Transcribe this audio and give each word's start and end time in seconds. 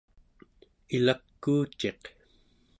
ilakuuciq 0.97 2.01